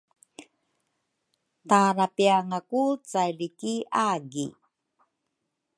Tara 1.69 2.05
pianga 2.15 2.59
ku 2.69 2.81
caili 3.09 3.47
ki 3.59 3.73
agi? 4.09 4.47